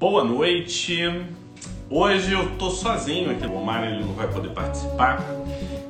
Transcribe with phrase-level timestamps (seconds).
[0.00, 0.96] Boa noite.
[1.90, 5.22] Hoje eu tô sozinho aqui, o Mário ele não vai poder participar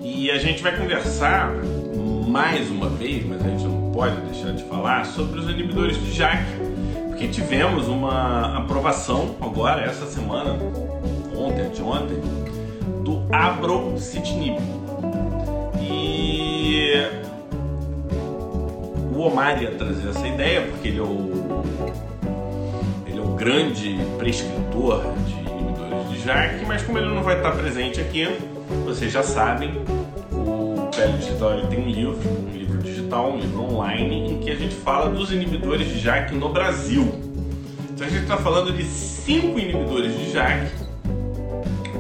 [0.00, 1.52] e a gente vai conversar
[2.26, 6.12] mais uma vez, mas a gente não pode deixar de falar sobre os inibidores de
[6.12, 6.42] JAK,
[7.06, 10.58] porque tivemos uma aprovação agora essa semana,
[11.36, 12.18] ontem, anteontem,
[13.04, 14.58] do abrocitinib.
[15.80, 16.94] E
[19.14, 22.09] o Omar ia trazer essa ideia, porque ele é o
[23.40, 28.28] grande prescritor de inibidores de JAK, mas como ele não vai estar presente aqui,
[28.84, 29.70] vocês já sabem,
[30.30, 34.54] o Pele Digital tem um livro, um livro digital, um livro online, em que a
[34.54, 37.14] gente fala dos inibidores de JAK no Brasil.
[37.94, 40.70] Então a gente está falando de cinco inibidores de JAK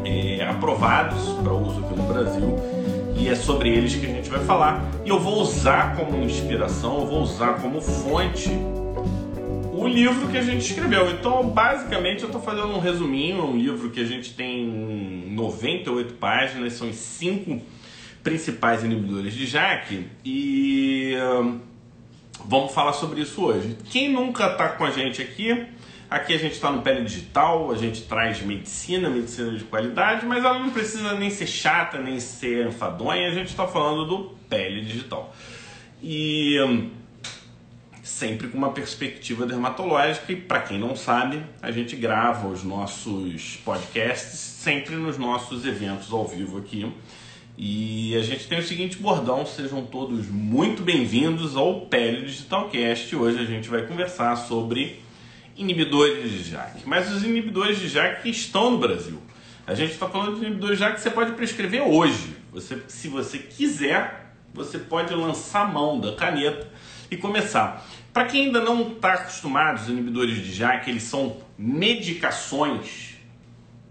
[0.04, 2.58] é, aprovados para uso aqui no Brasil
[3.16, 4.84] e é sobre eles que a gente vai falar.
[5.06, 8.50] E eu vou usar como inspiração, eu vou usar como fonte
[9.80, 11.10] o livro que a gente escreveu.
[11.10, 14.66] Então, basicamente, eu estou fazendo um resuminho, um livro que a gente tem
[15.30, 17.60] 98 páginas, são os cinco
[18.22, 21.60] principais inibidores de JAK e hum,
[22.44, 23.78] vamos falar sobre isso hoje.
[23.90, 25.66] Quem nunca está com a gente aqui,
[26.10, 30.44] Aqui a gente está no Pele Digital, a gente traz medicina, medicina de qualidade, mas
[30.44, 34.80] ela não precisa nem ser chata, nem ser enfadonha, a gente está falando do Pele
[34.80, 35.32] Digital.
[36.02, 36.90] E hum,
[38.20, 43.56] sempre com uma perspectiva dermatológica, e para quem não sabe, a gente grava os nossos
[43.64, 46.86] podcasts sempre nos nossos eventos ao vivo aqui.
[47.56, 53.16] E a gente tem o seguinte bordão, sejam todos muito bem-vindos ao Pele Digital Cast.
[53.16, 55.00] Hoje a gente vai conversar sobre
[55.56, 59.18] inibidores de JAK, mas os inibidores de JAK estão no Brasil.
[59.66, 62.36] A gente está falando de inibidores de JAK que você pode prescrever hoje.
[62.52, 66.68] Você, se você quiser, você pode lançar a mão da caneta
[67.10, 67.86] e começar.
[68.12, 73.14] Para quem ainda não está acostumado, os inibidores de JAK eles são medicações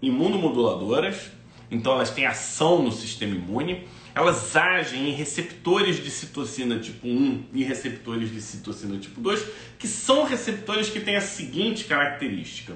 [0.02, 1.30] imunomoduladoras,
[1.70, 7.44] então elas têm ação no sistema imune elas agem em receptores de citocina tipo 1
[7.52, 9.46] e receptores de citocina tipo 2,
[9.78, 12.74] que são receptores que têm a seguinte característica: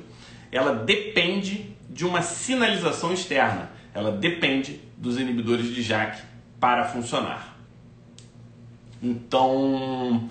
[0.52, 6.22] ela depende de uma sinalização externa, ela depende dos inibidores de JAK
[6.60, 7.58] para funcionar.
[9.02, 10.28] Então,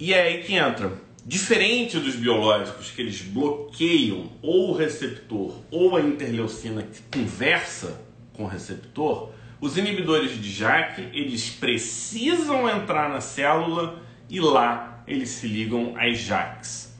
[0.00, 0.90] e é aí que entra.
[1.26, 8.00] Diferente dos biológicos que eles bloqueiam ou o receptor ou a interleucina que conversa
[8.32, 9.30] com o receptor,
[9.60, 16.18] os inibidores de JAK, eles precisam entrar na célula e lá eles se ligam às
[16.18, 16.96] JAKs.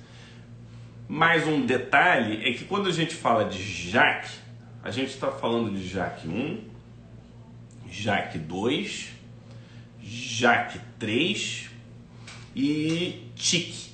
[1.09, 4.29] Mais um detalhe é que quando a gente fala de JAK,
[4.85, 6.59] a gente está falando de JAK1,
[7.91, 9.07] JAK2,
[10.05, 11.70] JAK3
[12.55, 13.91] e TIC.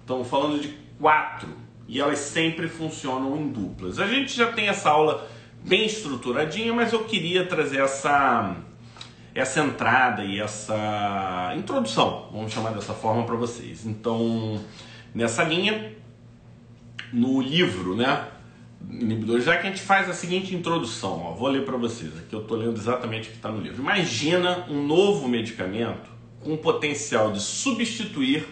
[0.00, 1.48] Estamos falando de quatro
[1.88, 3.98] e elas sempre funcionam em duplas.
[3.98, 5.28] A gente já tem essa aula
[5.64, 8.56] bem estruturadinha, mas eu queria trazer essa
[9.34, 13.86] essa entrada e essa introdução, vamos chamar dessa forma para vocês.
[13.86, 14.60] Então,
[15.14, 15.94] nessa linha,
[17.12, 18.28] no livro, né,
[18.90, 22.34] inibidor, já que a gente faz a seguinte introdução, ó, vou ler para vocês, aqui
[22.34, 23.80] eu estou lendo exatamente o que está no livro.
[23.80, 26.10] Imagina um novo medicamento
[26.44, 28.46] com potencial de substituir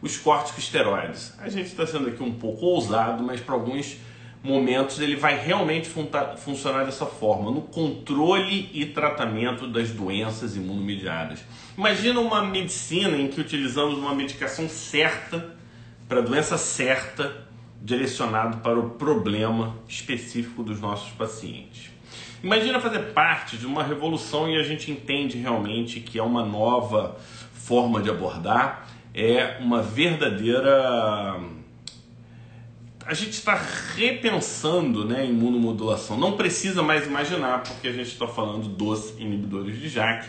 [0.00, 1.34] os corticosteroides.
[1.38, 3.96] A gente está sendo aqui um pouco ousado, mas para alguns
[4.42, 6.06] momentos ele vai realmente fun
[6.36, 11.40] funcionar dessa forma, no controle e tratamento das doenças imunomediadas.
[11.76, 15.56] Imagina uma medicina em que utilizamos uma medicação certa
[16.08, 17.46] para a doença certa,
[17.82, 21.90] direcionado para o problema específico dos nossos pacientes.
[22.42, 27.16] Imagina fazer parte de uma revolução e a gente entende realmente que é uma nova
[27.52, 31.40] forma de abordar, é uma verdadeira
[33.08, 33.58] a gente está
[33.96, 36.18] repensando né, imunomodulação.
[36.18, 40.28] Não precisa mais imaginar, porque a gente está falando dos inibidores de JAK.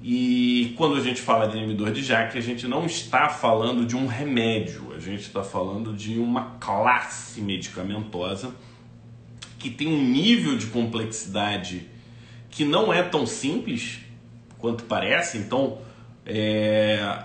[0.00, 3.96] E quando a gente fala de inibidor de JAK, a gente não está falando de
[3.96, 8.54] um remédio, a gente está falando de uma classe medicamentosa
[9.64, 11.88] que tem um nível de complexidade
[12.50, 13.98] que não é tão simples
[14.58, 15.38] quanto parece.
[15.38, 15.78] Então,
[16.26, 17.22] é,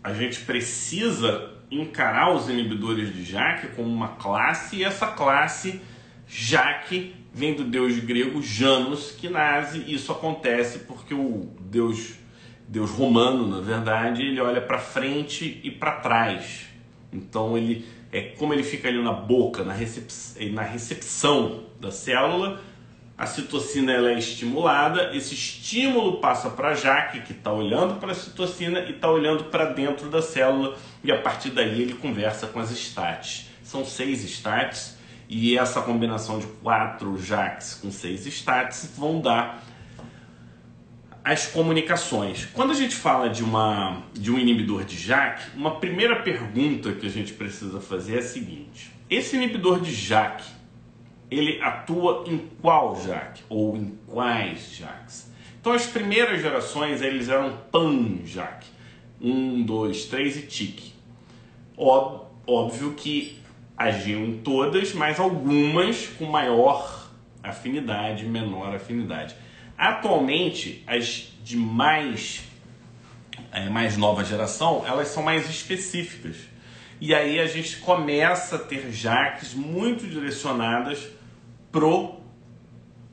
[0.00, 5.80] a gente precisa encarar os inibidores de JAK como uma classe e essa classe
[6.28, 9.82] JAK vem do deus grego Janus, que nasce.
[9.92, 12.14] Isso acontece porque o deus
[12.68, 16.68] deus romano, na verdade, ele olha para frente e para trás.
[17.12, 20.08] Então ele é como ele fica ali na boca, na, recep
[20.52, 22.60] na recepção da célula,
[23.16, 28.12] a citocina ela é estimulada, esse estímulo passa para a JAK, que está olhando para
[28.12, 30.74] a citocina e está olhando para dentro da célula,
[31.04, 33.50] e a partir daí ele conversa com as estátis.
[33.62, 34.98] são seis starts
[35.28, 39.62] e essa combinação de quatro jacks com seis starts vão dar
[41.24, 42.46] as comunicações.
[42.46, 47.06] Quando a gente fala de, uma, de um inibidor de jack, uma primeira pergunta que
[47.06, 50.44] a gente precisa fazer é a seguinte: esse inibidor de jack,
[51.30, 55.30] ele atua em qual jack ou em quais jacks?
[55.60, 58.66] Então as primeiras gerações eles eram pan jack,
[59.20, 60.94] um, dois, três e tique.
[61.76, 63.38] Óbvio que
[63.76, 67.08] agiam em todas, mas algumas com maior
[67.42, 69.34] afinidade, menor afinidade.
[69.80, 72.42] Atualmente, as de mais,
[73.50, 76.36] é, mais nova geração, elas são mais específicas.
[77.00, 81.08] E aí a gente começa a ter jacks muito direcionadas
[81.72, 82.20] pro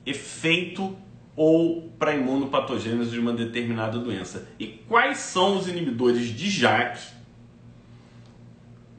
[0.06, 0.98] efeito
[1.38, 4.50] ou para imunopatogênese de uma determinada doença.
[4.60, 7.00] E quais são os inibidores de JAK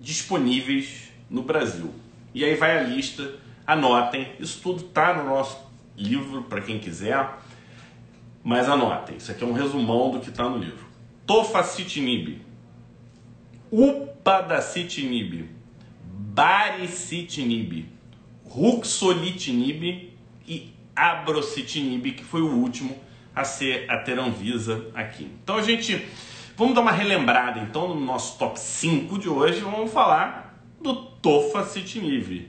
[0.01, 1.93] disponíveis no Brasil?
[2.33, 3.35] E aí vai a lista,
[3.67, 7.47] anotem, isso tudo está no nosso livro para quem quiser.
[8.49, 10.87] Mas anotem, isso aqui é um resumão do que está no livro.
[11.27, 12.41] Tofacitinib,
[13.71, 15.51] upadacitinib,
[16.03, 17.91] baricitinib,
[18.47, 20.15] ruxolitinib
[20.47, 22.97] e abrocitinib, que foi o último
[23.37, 25.31] a ser a ter Anvisa aqui.
[25.45, 26.09] Então a gente
[26.57, 32.49] vamos dar uma relembrada então no nosso top 5 de hoje, vamos falar do tofacitinib.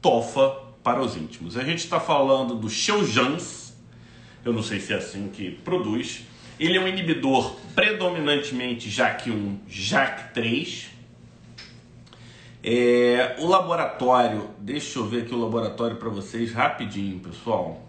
[0.00, 0.48] Tofa
[0.82, 1.56] para os íntimos.
[1.56, 3.61] A gente está falando do Xeujans,
[4.44, 6.24] eu não sei se é assim que produz.
[6.58, 10.86] Ele é um inibidor predominantemente JAK1, JAK3.
[12.64, 17.88] É, o laboratório, deixa eu ver aqui o laboratório para vocês rapidinho, pessoal.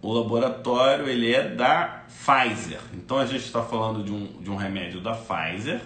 [0.00, 2.80] O laboratório ele é da Pfizer.
[2.94, 5.80] Então a gente está falando de um, de um remédio da Pfizer,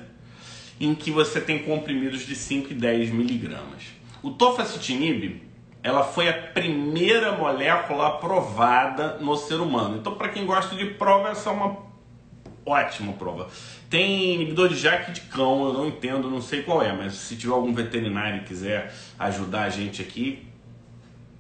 [0.81, 3.85] em que você tem comprimidos de 5 e 10 miligramas.
[4.23, 5.48] O tofacitinib
[5.83, 9.99] ela foi a primeira molécula aprovada no ser humano.
[9.99, 11.77] Então, para quem gosta de prova, essa é uma
[12.67, 13.49] ótima prova.
[13.89, 17.37] Tem inibidor de JAK de cão, eu não entendo, não sei qual é, mas se
[17.37, 20.47] tiver algum veterinário que quiser ajudar a gente aqui,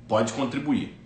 [0.06, 0.96] pode contribuir.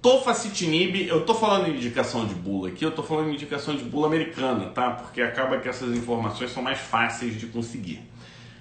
[0.00, 3.84] Tofacitinib, eu tô falando em indicação de bula aqui, eu tô falando em indicação de
[3.84, 4.90] bula americana, tá?
[4.90, 8.02] Porque acaba que essas informações são mais fáceis de conseguir.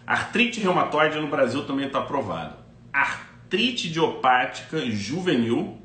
[0.06, 2.61] Artrite reumatoide no Brasil também está aprovado.
[2.94, 5.78] Artrite idiopática juvenil,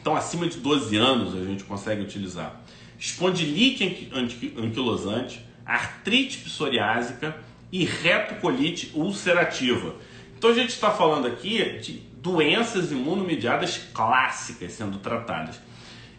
[0.00, 2.60] então acima de 12 anos a gente consegue utilizar.
[2.98, 4.10] Espondilite
[4.56, 7.36] anquilosante, artrite psoriásica
[7.72, 9.94] e retocolite ulcerativa.
[10.36, 15.60] Então a gente está falando aqui de doenças imunomediadas clássicas sendo tratadas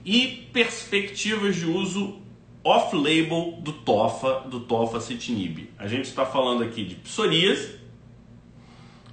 [0.05, 2.19] e perspectivas de uso
[2.63, 5.69] off-label do TOFA, do tofacitinib.
[5.77, 7.80] A gente está falando aqui de psoríase,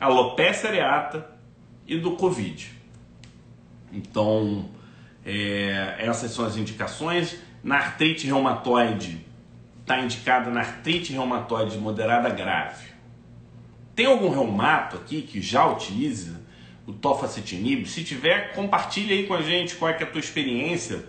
[0.01, 1.29] alopecia areata
[1.87, 2.71] e do Covid.
[3.93, 4.69] Então,
[5.25, 7.37] é, essas são as indicações.
[7.63, 9.27] Na artrite reumatoide,
[9.81, 12.89] está indicada na artrite reumatoide moderada grave.
[13.95, 16.41] Tem algum reumato aqui que já utiliza
[16.87, 17.87] o tofacitinib?
[17.87, 21.05] Se tiver, compartilha aí com a gente qual é, é a tua experiência.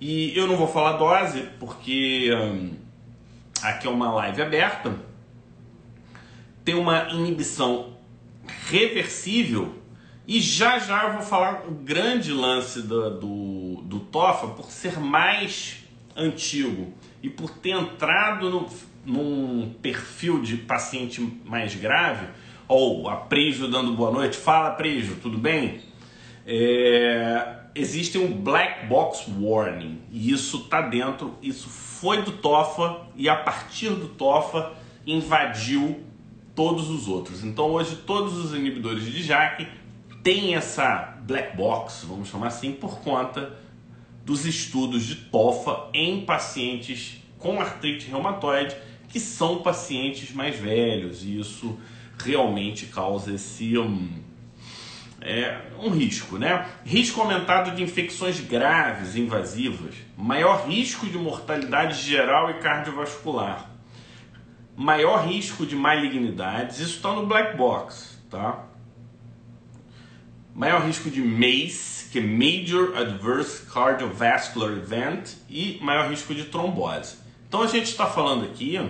[0.00, 2.72] E eu não vou falar dose, porque hum,
[3.62, 4.94] aqui é uma live aberta.
[6.64, 7.99] Tem uma inibição
[8.70, 9.74] reversível.
[10.26, 15.00] E já já eu vou falar o grande lance do, do, do TOFA por ser
[15.00, 15.84] mais
[16.16, 18.68] antigo e por ter entrado no,
[19.04, 22.28] num perfil de paciente mais grave,
[22.68, 25.80] ou a Prijo dando boa noite, fala Prijo, tudo bem?
[26.46, 33.28] É, existe um black box warning e isso tá dentro, isso foi do TOFA e
[33.28, 34.72] a partir do TOFA
[35.04, 36.04] invadiu
[36.60, 37.42] todos os outros.
[37.42, 39.66] Então hoje todos os inibidores de JAK
[40.22, 43.58] têm essa black box, vamos chamar assim, por conta
[44.26, 48.76] dos estudos de TOFA em pacientes com artrite reumatoide,
[49.08, 51.78] que são pacientes mais velhos, e isso
[52.22, 54.10] realmente causa esse um,
[55.22, 56.68] é, um risco, né?
[56.84, 63.69] Risco aumentado de infecções graves invasivas, maior risco de mortalidade geral e cardiovascular,
[64.80, 68.64] maior risco de malignidades, isso está no black box, tá?
[70.54, 77.16] Maior risco de MACE, que é Major Adverse Cardiovascular Event, e maior risco de trombose.
[77.46, 78.80] Então a gente está falando aqui,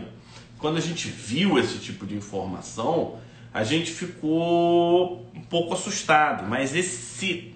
[0.59, 3.19] quando a gente viu esse tipo de informação,
[3.53, 7.53] a gente ficou um pouco assustado, mas esse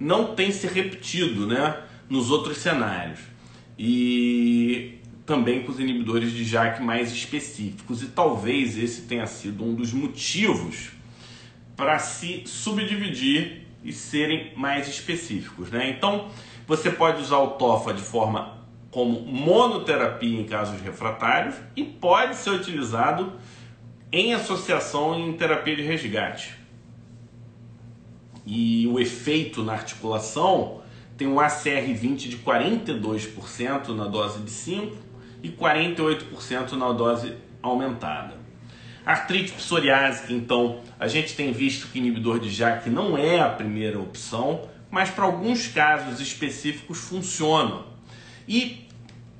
[0.00, 3.20] não tem se repetido, né, nos outros cenários.
[3.78, 9.74] E também com os inibidores de JAK mais específicos e talvez esse tenha sido um
[9.74, 10.90] dos motivos
[11.76, 15.90] para se subdividir e serem mais específicos, né?
[15.90, 16.28] Então,
[16.66, 18.58] você pode usar o TOFA de forma
[18.90, 23.32] como monoterapia em casos refratários e pode ser utilizado
[24.12, 26.54] em associação em terapia de resgate.
[28.46, 30.82] E o efeito na articulação
[31.16, 35.13] tem um ACR20 de 42% na dose de 5
[35.44, 38.34] e 48% na dose aumentada.
[39.04, 44.00] Artrite psoriásica, então, a gente tem visto que inibidor de JAK não é a primeira
[44.00, 47.82] opção, mas para alguns casos específicos funciona.
[48.48, 48.88] E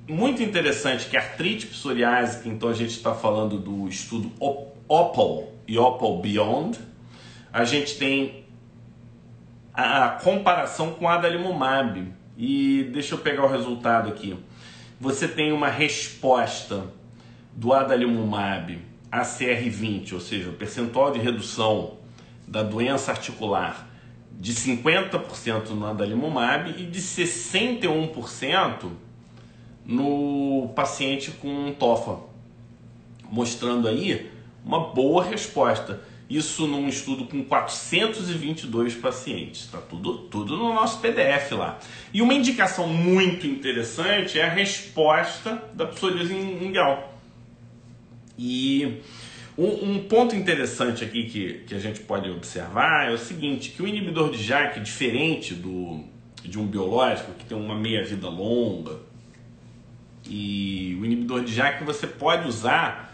[0.07, 4.31] muito interessante que artrite psoriásica, então a gente está falando do estudo
[4.87, 6.79] OPAL e OPAL Beyond,
[7.51, 8.45] a gente tem
[9.73, 12.13] a comparação com adalimumab.
[12.37, 14.37] E deixa eu pegar o resultado aqui.
[15.01, 16.85] Você tem uma resposta
[17.53, 18.79] do adalimumab
[19.13, 21.99] ACR20, ou seja, o percentual de redução
[22.47, 23.89] da doença articular
[24.33, 28.91] de 50% no adalimumab e de 61%
[29.85, 32.19] no paciente com TOFA,
[33.31, 34.31] mostrando aí
[34.65, 36.01] uma boa resposta.
[36.29, 39.67] Isso num estudo com 422 pacientes.
[39.67, 41.79] Está tudo, tudo no nosso PDF lá.
[42.13, 47.21] E uma indicação muito interessante é a resposta da psoríase inguinal.
[48.39, 49.01] E
[49.57, 53.83] um, um, ponto interessante aqui que, que a gente pode observar é o seguinte, que
[53.83, 56.05] o inibidor de JAK, diferente do,
[56.43, 58.99] de um biológico, que tem uma meia-vida longa,
[60.27, 63.14] e o inibidor de JAK você pode usar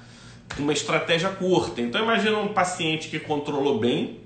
[0.58, 1.80] uma estratégia curta.
[1.80, 4.20] Então imagina um paciente que controlou bem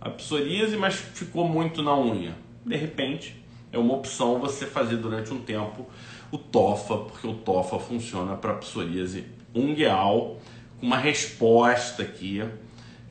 [0.00, 2.36] a psoríase, mas ficou muito na unha.
[2.64, 5.86] De repente, é uma opção você fazer durante um tempo
[6.30, 10.38] o TOFA, porque o TOFA funciona para psoríase ungueal
[10.78, 12.42] com uma resposta aqui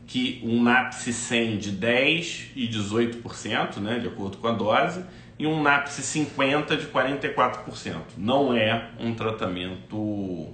[0.06, 5.04] que um NAPSE 100 de 10 e 18%, né, de acordo com a dose,
[5.40, 7.96] e um NAPSE 50 de 44%.
[8.18, 10.54] Não é um tratamento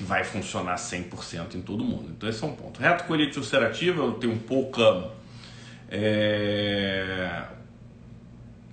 [0.00, 2.10] que vai funcionar 100% em todo mundo.
[2.16, 2.80] Então esse é um ponto.
[2.80, 5.10] Retocolite ulcerativa, eu tenho pouca...
[5.90, 7.42] É...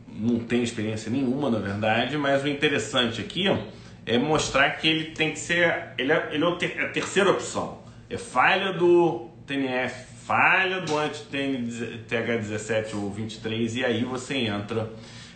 [0.08, 3.44] Não tenho experiência nenhuma, na verdade, mas o interessante aqui
[4.06, 5.90] é mostrar que ele tem que ser.
[5.98, 7.80] Ele é, ele é, é a terceira opção.
[8.10, 14.90] É falha do TNF, falha do anti-TH17 ou 23, e aí você entra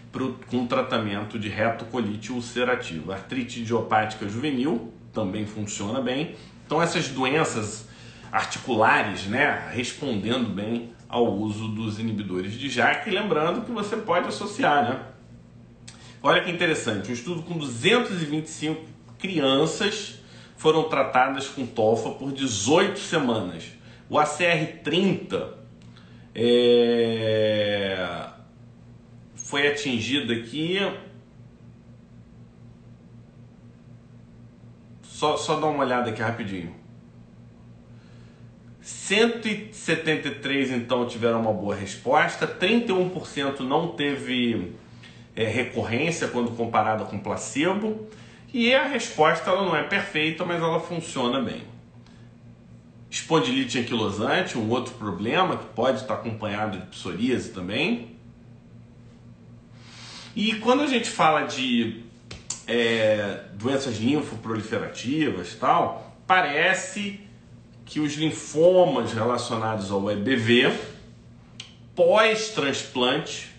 [0.09, 3.13] pro, com tratamento de retocolite ulcerativa.
[3.13, 6.35] Artrite idiopática juvenil também funciona bem.
[6.65, 7.87] Então, essas doenças
[8.31, 14.89] articulares, né, respondendo bem ao uso dos inibidores de JAK, lembrando que você pode associar,
[14.89, 14.99] né?
[16.23, 18.81] Olha que interessante, um estudo com 225
[19.19, 20.21] crianças
[20.55, 23.65] foram tratadas com tofa por 18 semanas.
[24.07, 25.53] O ACR30
[26.35, 28.27] é...
[29.35, 30.77] foi atingido aqui.
[35.21, 36.75] Só, só dá uma olhada aqui rapidinho.
[38.81, 44.73] 173 então tiveram uma boa resposta, 31% não teve
[45.35, 48.07] é, recorrência quando comparada com placebo.
[48.51, 51.61] E a resposta ela não é perfeita, mas ela funciona bem.
[53.07, 58.15] Espondilite anquilosante, um outro problema que pode estar acompanhado de psoríase também.
[60.35, 62.09] E quando a gente fala de
[62.67, 67.19] é, doenças linfoproliferativas tal, parece
[67.85, 70.71] que os linfomas relacionados ao EBV
[71.95, 73.51] pós-transplante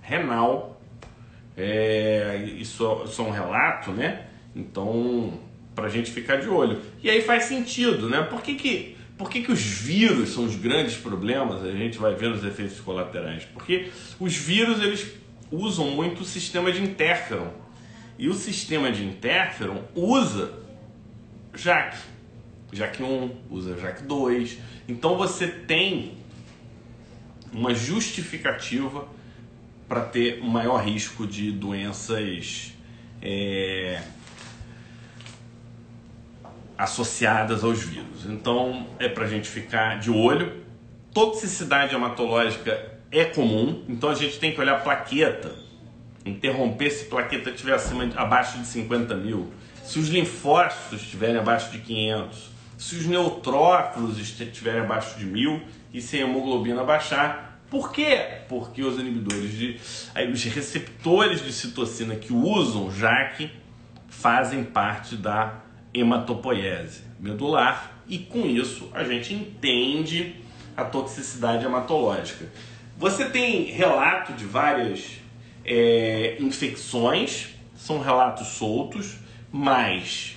[0.00, 0.80] renal.
[1.56, 4.26] É, isso, isso é um relato, né?
[4.54, 5.40] Então,
[5.74, 6.80] para a gente ficar de olho.
[7.02, 8.22] E aí faz sentido, né?
[8.22, 11.62] Por que, que, por que, que os vírus são os grandes problemas?
[11.62, 13.44] A gente vai ver nos efeitos colaterais.
[13.44, 15.12] Porque os vírus eles
[15.50, 17.50] usam muito o sistema de interferon.
[18.18, 20.52] E o sistema de interferon usa
[21.54, 21.96] JAK.
[22.72, 24.58] JAK 1, usa JAK 2.
[24.88, 26.16] Então você tem
[27.52, 29.06] uma justificativa
[29.88, 32.72] para ter um maior risco de doenças
[33.22, 34.02] é,
[36.76, 38.26] associadas aos vírus.
[38.26, 40.64] Então é para a gente ficar de olho.
[41.12, 45.54] Toxicidade hematológica é comum, então a gente tem que olhar a plaqueta,
[46.26, 49.52] interromper se plaqueta estiver acima, abaixo de 50 mil,
[49.84, 56.00] se os linfócitos estiverem abaixo de 500, se os neutrófilos estiverem abaixo de mil e
[56.00, 58.42] se a hemoglobina baixar, por quê?
[58.48, 59.80] Porque os inibidores de.
[60.32, 63.50] Os receptores de citocina que usam JAK
[64.08, 70.36] fazem parte da hematopoiese medular e com isso a gente entende
[70.76, 72.46] a toxicidade hematológica.
[72.96, 75.18] Você tem relato de várias
[75.66, 79.18] é, infecções, são relatos soltos,
[79.50, 80.36] mas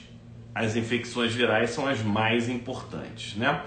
[0.54, 3.64] as infecções virais são as mais importantes, né?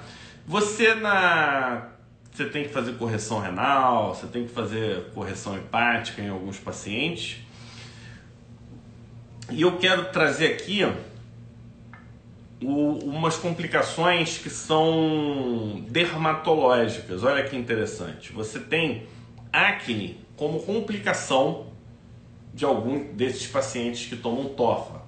[0.47, 1.89] Você na
[2.33, 7.41] você tem que fazer correção renal, você tem que fazer correção hepática em alguns pacientes.
[9.51, 10.83] E eu quero trazer aqui
[12.63, 17.23] o, umas complicações que são dermatológicas.
[17.23, 18.33] Olha que interessante.
[18.33, 19.07] Você tem
[19.53, 21.69] acne como complicação
[22.53, 25.01] de algum desses pacientes que tomam tofa.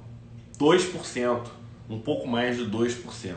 [0.57, 1.49] 2%,
[1.91, 3.35] um pouco mais de 2%.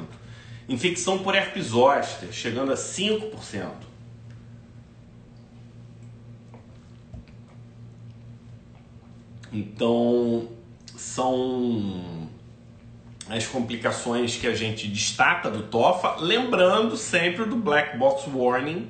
[0.69, 3.71] Infecção por herpes zoster, chegando a 5%.
[9.51, 10.49] Então,
[10.95, 12.29] são
[13.27, 18.87] as complicações que a gente destaca do TOFA, lembrando sempre do Black Box Warning,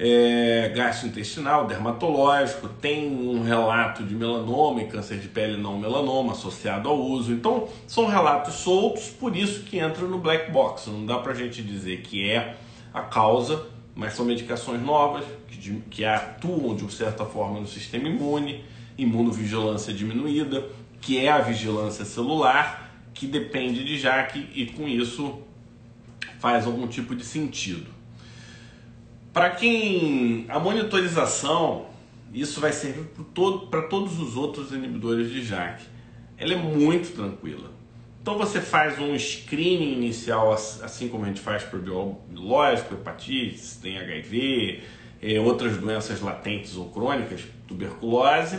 [0.00, 6.88] é, gastrointestinal, dermatológico, tem um relato de melanoma e câncer de pele não melanoma associado
[6.88, 7.32] ao uso.
[7.32, 10.88] Então, são relatos soltos, por isso que entra no black box.
[10.88, 12.54] Não dá pra gente dizer que é
[12.94, 18.64] a causa, mas são medicações novas que, que atuam de certa forma no sistema imune,
[18.96, 20.64] imunovigilância diminuída,
[21.00, 25.40] que é a vigilância celular, que depende de JAK e com isso
[26.38, 27.97] faz algum tipo de sentido.
[29.32, 31.86] Para quem a monitorização,
[32.32, 35.82] isso vai servir para todo, todos os outros inibidores de JAK.
[36.36, 37.70] Ela é muito tranquila.
[38.20, 43.98] Então você faz um screening inicial, assim como a gente faz para biológico, hepatite, tem
[43.98, 44.82] HIV,
[45.22, 48.58] é, outras doenças latentes ou crônicas, tuberculose.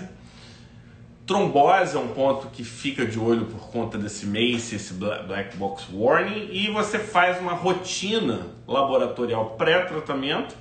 [1.30, 5.86] Trombose é um ponto que fica de olho por conta desse MACE, esse Black Box
[5.94, 10.56] Warning, e você faz uma rotina laboratorial pré-tratamento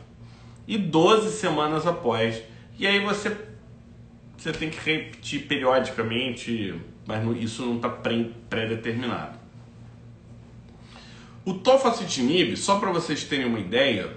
[0.66, 2.42] e 12 semanas após.
[2.78, 3.34] E aí você,
[4.36, 6.74] você tem que repetir periodicamente,
[7.06, 9.38] mas isso não está pré-determinado.
[11.46, 14.14] O tofacitinib, só para vocês terem uma ideia,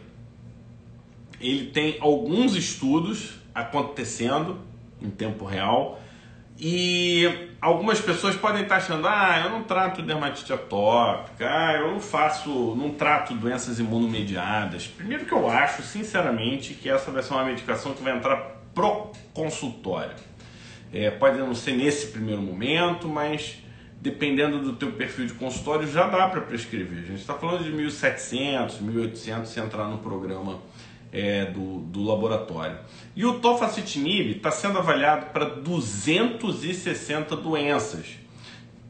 [1.39, 4.59] ele tem alguns estudos acontecendo
[5.01, 6.01] em tempo real
[6.63, 11.99] e algumas pessoas podem estar achando, ah, eu não trato dermatite atópica, ah, eu não
[11.99, 14.85] faço, não trato doenças imunomediadas.
[14.85, 19.11] Primeiro que eu acho, sinceramente, que essa vai ser uma medicação que vai entrar pro
[19.33, 20.13] consultório.
[20.93, 23.57] É, pode não ser nesse primeiro momento, mas
[23.99, 26.99] dependendo do teu perfil de consultório já dá para prescrever.
[26.99, 30.59] A gente está falando de 1.700, 1.800 se entrar no programa
[31.11, 32.77] é, do, do laboratório.
[33.15, 38.17] E o tofacitinib está sendo avaliado para 260 doenças.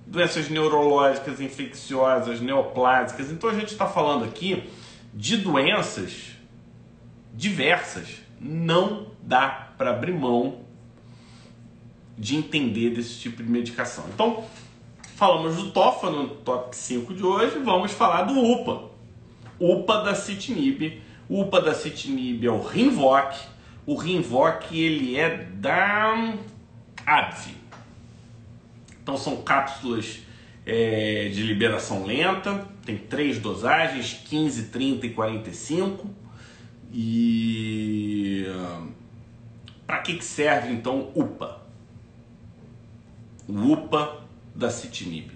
[0.05, 3.31] Doenças neurológicas, infecciosas, neoplásicas.
[3.31, 4.69] Então a gente está falando aqui
[5.13, 6.31] de doenças
[7.33, 8.21] diversas.
[8.39, 10.61] Não dá para abrir mão
[12.17, 14.05] de entender desse tipo de medicação.
[14.13, 14.43] Então,
[15.15, 18.91] falamos do TOFA no top 5 de hoje, vamos falar do UPA.
[19.59, 23.33] UPA da citinib o upadacitinib é o Rinvoq.
[23.85, 26.35] O Rinvoq ele é da
[27.05, 27.55] AbbVie.
[29.01, 30.19] Então são cápsulas
[30.65, 36.09] é, de liberação lenta, tem três dosagens, 15, 30 e 45.
[36.91, 38.45] E
[39.87, 41.61] para que, que serve então UPA?
[43.47, 44.21] O UPA
[44.53, 45.31] da citinib.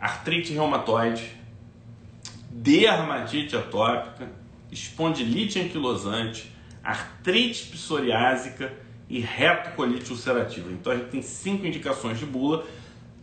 [0.00, 1.41] Artrite reumatoide,
[2.52, 4.30] dermatite atópica,
[4.70, 6.52] espondilite anquilosante,
[6.84, 8.72] artrite psoriásica
[9.08, 10.70] e retocolite ulcerativa.
[10.70, 12.64] Então a gente tem cinco indicações de bula,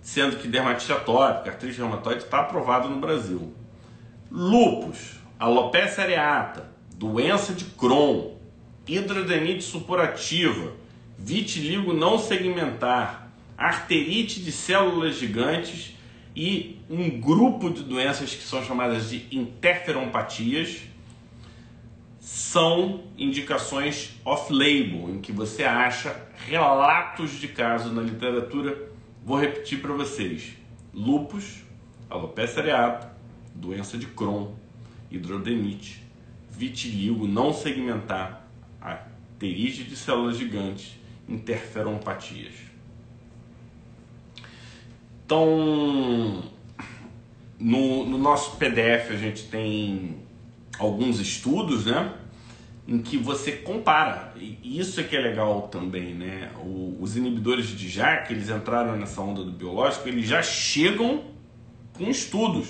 [0.01, 3.53] sendo que dermatite atópica, artrite reumatoide está aprovado no Brasil.
[4.31, 8.35] Lupus, alopecia areata, doença de Crohn,
[8.87, 10.73] hidrodenite supurativa,
[11.17, 15.95] vitiligo não segmentar, arterite de células gigantes
[16.35, 20.81] e um grupo de doenças que são chamadas de interferompatias
[22.19, 28.89] são indicações off-label, em que você acha relatos de casos na literatura.
[29.23, 30.53] Vou repetir para vocês:
[30.91, 31.63] lupus,
[32.09, 33.15] alopecia areata,
[33.53, 34.53] doença de Crohn,
[35.11, 36.03] hidrodenite,
[36.49, 38.47] vitiligo não segmentar,
[38.81, 42.53] arterite de células gigantes, interferompatias.
[45.23, 46.43] Então,
[47.59, 50.17] no, no, nosso PDF a gente tem
[50.79, 52.13] alguns estudos, né?
[52.89, 54.33] em que você compara.
[54.35, 56.49] E isso é que é legal também, né?
[56.57, 61.25] O, os inibidores de JAK, eles entraram nessa onda do biológico, eles já chegam
[61.93, 62.69] com estudos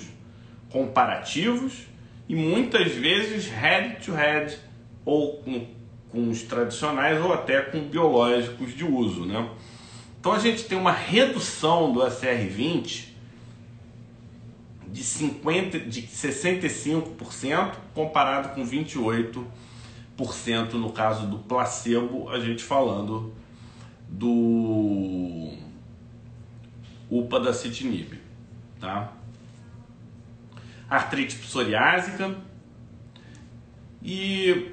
[0.68, 1.86] comparativos
[2.28, 4.58] e muitas vezes head to head
[5.06, 5.66] ou com,
[6.10, 9.48] com os tradicionais ou até com biológicos de uso, né?
[10.20, 13.09] Então a gente tem uma redução do ACR20
[14.92, 19.46] de 50 de 65% comparado com 28
[20.74, 23.32] no caso do placebo, a gente falando
[24.06, 25.54] do
[27.10, 28.20] UPA da citinib,
[28.78, 29.12] tá?
[30.90, 32.36] Artrite psoriásica
[34.02, 34.72] e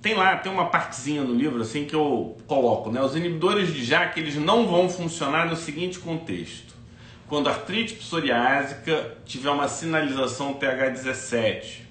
[0.00, 3.02] tem lá, tem uma partezinha no livro assim que eu coloco, né?
[3.02, 6.69] Os inibidores de JAK, eles não vão funcionar no seguinte contexto.
[7.30, 11.82] Quando a artrite psoriásica tiver uma sinalização TH17,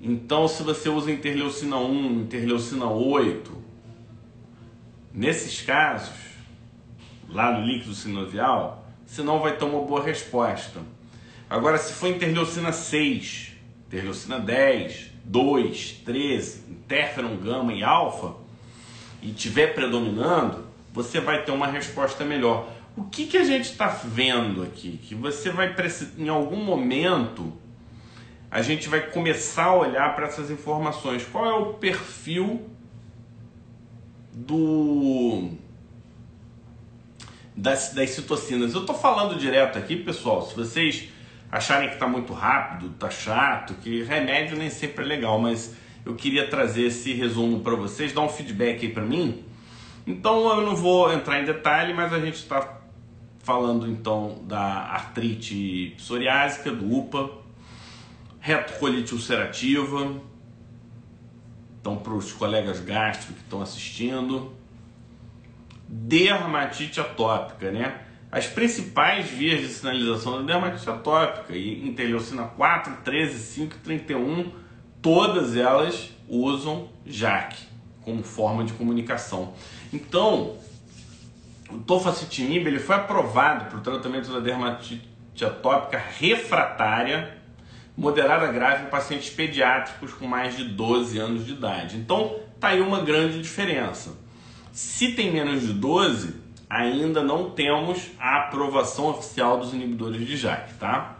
[0.00, 3.52] então, se você usa interleucina 1, interleucina 8,
[5.12, 6.14] nesses casos,
[7.28, 10.80] lá no líquido sinovial, você não vai ter uma boa resposta.
[11.50, 13.52] Agora, se for interleucina 6,
[13.86, 18.34] interleucina 10, 2, 13, interferon, gama e alfa,
[19.20, 22.75] e tiver predominando, você vai ter uma resposta melhor.
[22.96, 24.98] O que, que a gente está vendo aqui?
[25.02, 25.74] Que você vai
[26.16, 27.52] em algum momento,
[28.50, 31.22] a gente vai começar a olhar para essas informações.
[31.30, 32.70] Qual é o perfil
[34.32, 35.50] do
[37.54, 38.72] das, das citocinas?
[38.72, 40.40] Eu estou falando direto aqui, pessoal.
[40.46, 41.08] Se vocês
[41.52, 46.14] acharem que está muito rápido, está chato, que remédio nem sempre é legal, mas eu
[46.14, 49.44] queria trazer esse resumo para vocês, dar um feedback aí para mim.
[50.06, 52.85] Então eu não vou entrar em detalhe, mas a gente está
[53.46, 57.30] falando então da artrite psoriásica, do UPA,
[58.40, 60.20] retocolite ulcerativa.
[61.80, 64.52] Então, para os colegas gastro que estão assistindo,
[65.88, 68.00] dermatite atópica, né?
[68.32, 74.52] As principais vias de sinalização da dermatite atópica, interleucina 4, 13, 5 e 31,
[75.00, 77.56] todas elas usam JAK
[78.02, 79.54] como forma de comunicação.
[79.92, 80.56] Então,
[81.70, 87.36] o tofacitinib ele foi aprovado para o tratamento da dermatite atópica refratária
[87.96, 91.96] moderada grave em pacientes pediátricos com mais de 12 anos de idade.
[91.96, 94.16] Então, tá aí uma grande diferença.
[94.70, 96.34] Se tem menos de 12,
[96.68, 101.16] ainda não temos a aprovação oficial dos inibidores de JAK, tá?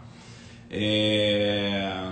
[0.69, 2.11] É...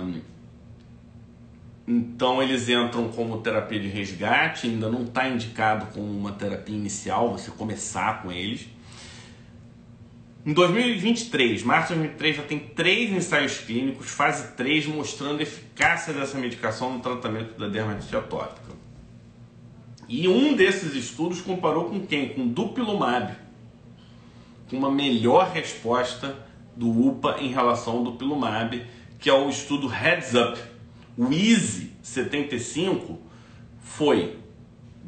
[1.86, 7.30] Então eles entram como terapia de resgate, ainda não está indicado como uma terapia inicial,
[7.30, 8.66] você começar com eles.
[10.44, 16.12] Em 2023, março de 2023, já tem três ensaios clínicos, fase 3, mostrando a eficácia
[16.12, 18.74] dessa medicação no tratamento da dermatite atópica.
[20.08, 22.28] E um desses estudos comparou com quem?
[22.28, 23.34] Com dupilumab,
[24.70, 26.36] com uma melhor resposta
[26.76, 28.86] do UPA em relação ao dupilumab,
[29.18, 30.75] que é o estudo Heads Up.
[31.16, 33.18] O EASY 75
[33.80, 34.38] foi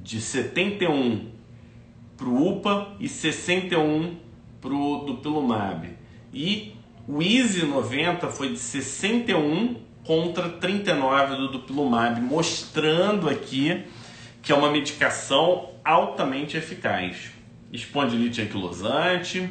[0.03, 1.31] de 71
[2.17, 4.17] para o UPA e 61
[4.61, 5.89] pro dupilumab.
[6.33, 6.75] E
[7.07, 13.85] o Easy 90 foi de 61 contra 39 do dupilumab, mostrando aqui
[14.43, 17.31] que é uma medicação altamente eficaz.
[17.73, 19.49] Espondilite anquilosante.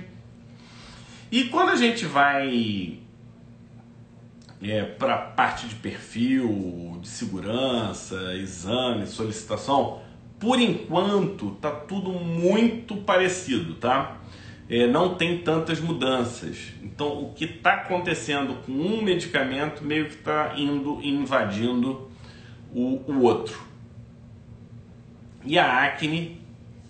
[1.32, 3.00] E quando a gente vai
[4.62, 10.02] é, para a parte de perfil, de segurança, exame, solicitação,
[10.40, 14.18] por enquanto tá tudo muito parecido, tá?
[14.70, 16.74] é, não tem tantas mudanças.
[16.84, 22.10] Então, o que está acontecendo com um medicamento meio que está indo invadindo
[22.74, 23.66] o, o outro.
[25.46, 26.42] E a acne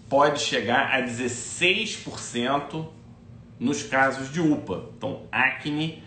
[0.10, 2.88] pode chegar a 16%
[3.60, 4.86] nos casos de UPA.
[4.98, 6.02] Então, acne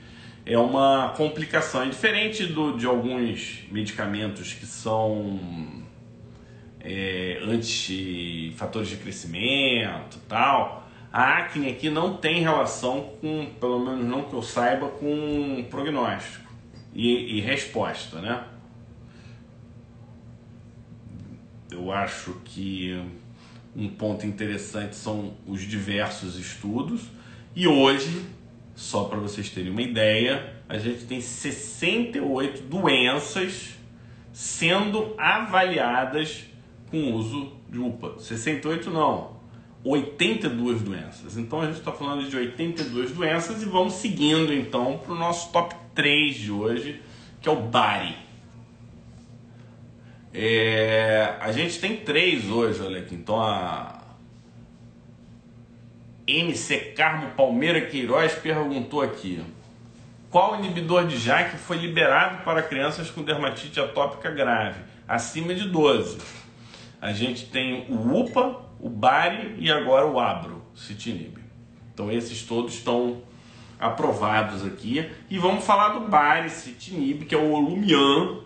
[0.52, 1.82] é uma complicação.
[1.82, 5.38] É diferente do, de alguns medicamentos que são
[6.80, 10.80] é, anti-fatores de crescimento tal
[11.12, 16.48] a acne aqui não tem relação com, pelo menos não que eu saiba, com prognóstico
[16.94, 18.44] e, e resposta, né?
[21.70, 22.96] Eu acho que
[23.74, 27.02] um ponto interessante são os diversos estudos
[27.56, 28.24] e hoje,
[28.74, 33.76] só para vocês terem uma ideia, a gente tem 68 doenças
[34.32, 36.44] sendo avaliadas
[36.90, 38.18] com uso de UPA.
[38.18, 39.36] 68 não,
[39.84, 41.36] 82 doenças.
[41.36, 45.52] Então a gente está falando de 82 doenças e vamos seguindo então para o nosso
[45.52, 47.00] top 3 de hoje,
[47.40, 48.16] que é o BARI.
[50.32, 53.14] É, a gente tem três hoje, olha aqui.
[53.14, 53.99] Então a
[56.38, 59.42] MC Carmo Palmeira Queiroz perguntou aqui:
[60.30, 66.18] qual inibidor de JAK foi liberado para crianças com dermatite atópica grave, acima de 12?
[67.00, 71.38] A gente tem o UPA, o BARI e agora o ABRO, citinib.
[71.92, 73.22] Então esses todos estão
[73.78, 75.10] aprovados aqui.
[75.30, 78.40] E vamos falar do BARI, citinib, que é o Olumian.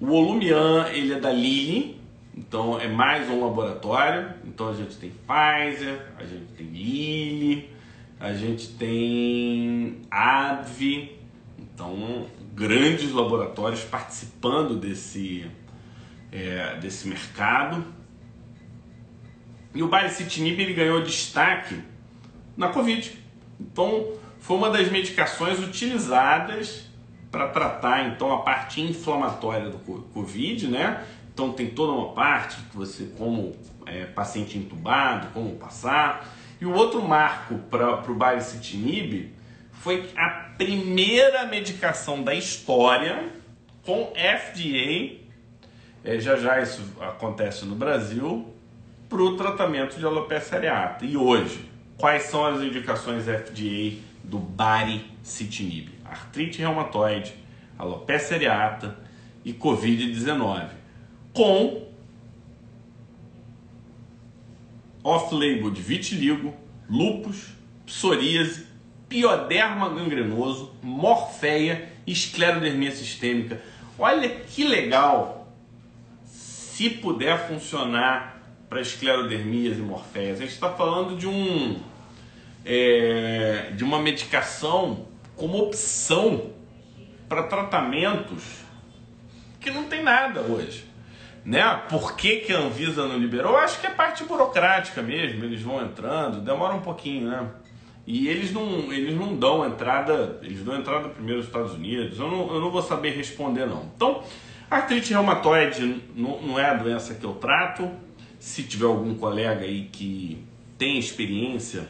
[0.00, 1.99] O Olumian, ele é da Lilly,
[2.40, 4.32] então é mais um laboratório.
[4.46, 7.70] Então a gente tem Pfizer, a gente tem Lilly,
[8.18, 11.18] a gente tem ADV,
[11.58, 15.50] então grandes laboratórios participando desse,
[16.32, 17.84] é, desse mercado.
[19.74, 21.78] E o baricitinib ele ganhou destaque
[22.56, 23.18] na Covid.
[23.60, 26.88] Então foi uma das medicações utilizadas
[27.30, 29.78] para tratar então a parte inflamatória do
[30.14, 31.04] Covid, né?
[31.40, 36.28] Então tem toda uma parte que você, como é, paciente entubado, como passar.
[36.60, 39.32] E o outro marco para o baricitinib
[39.72, 43.30] foi a primeira medicação da história
[43.86, 45.16] com FDA,
[46.04, 48.54] é, já já isso acontece no Brasil,
[49.08, 51.06] para o tratamento de alopecia areata.
[51.06, 55.88] E hoje, quais são as indicações FDA do baricitinib?
[56.04, 57.34] Artrite reumatoide,
[57.78, 58.98] alopecia areata
[59.42, 60.79] e Covid-19
[61.32, 61.88] com
[65.02, 66.54] off-label de vitiligo,
[66.88, 67.48] lupus,
[67.86, 68.66] psoríase,
[69.08, 73.60] pioderma gangrenoso, morféia e esclerodermia sistêmica.
[73.98, 75.52] Olha que legal
[76.24, 80.38] se puder funcionar para esclerodermias e morféias.
[80.38, 81.80] A gente está falando de um
[82.64, 86.50] é, de uma medicação como opção
[87.28, 88.60] para tratamentos
[89.58, 90.89] que não tem nada hoje
[91.44, 91.82] né?
[91.88, 93.52] Por que, que a Anvisa não liberou?
[93.52, 97.48] Eu acho que é parte burocrática mesmo, eles vão entrando, demora um pouquinho, né?
[98.06, 102.30] E eles não, eles não dão entrada, eles dão entrada primeiro nos Estados Unidos, eu
[102.30, 103.90] não, eu não vou saber responder não.
[103.94, 104.22] Então,
[104.70, 107.90] artrite reumatoide não, não é a doença que eu trato,
[108.38, 110.44] se tiver algum colega aí que
[110.78, 111.88] tem experiência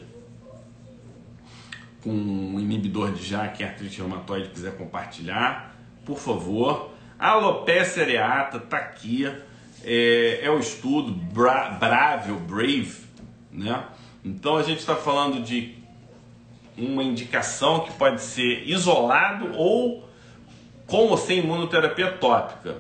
[2.03, 6.90] com um inibidor de JAK em artrite reumatoide quiser compartilhar, por favor.
[7.21, 9.31] Alopecia areata está aqui,
[9.85, 12.97] é, é, o estudo Bra Brave Brave,
[13.53, 13.85] né?
[14.25, 15.75] Então a gente está falando de
[16.79, 20.09] uma indicação que pode ser isolado ou
[20.87, 22.79] com ou sem imunoterapia tópica.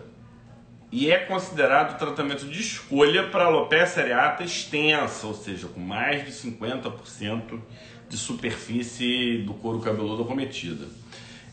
[0.90, 6.32] E é considerado tratamento de escolha para alopecia areata extensa, ou seja, com mais de
[6.32, 7.60] 50%
[8.08, 10.86] de superfície do couro cabeludo acometida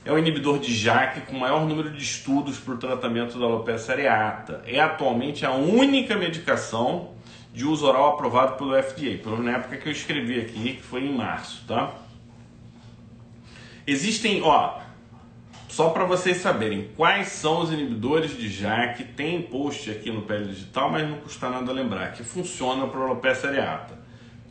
[0.07, 3.93] é o inibidor de JAK com maior número de estudos para o tratamento da alopecia
[3.93, 4.63] areata.
[4.65, 7.09] É atualmente a única medicação
[7.53, 11.03] de uso oral aprovado pelo FDA, pelo na época que eu escrevi aqui, que foi
[11.03, 11.93] em março, tá?
[13.85, 14.79] Existem, ó,
[15.67, 20.45] só para vocês saberem quais são os inibidores de JAK, tem post aqui no Pele
[20.45, 23.97] Digital, mas não custa nada lembrar, que funciona para alopecia areata.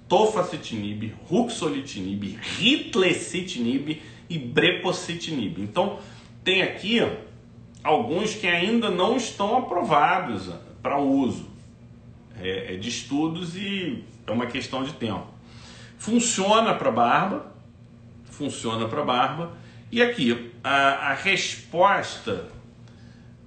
[0.06, 5.58] Tofacitinib, ruxolitinib, ritlecitinib e brepocitinib.
[5.60, 5.98] Então,
[6.44, 7.00] tem aqui
[7.82, 11.56] alguns que ainda não estão aprovados para uso
[12.40, 15.26] é, é de estudos e é uma questão de tempo.
[15.98, 17.52] Funciona para barba,
[18.30, 19.52] funciona para barba.
[19.90, 22.48] E aqui, a, a, resposta,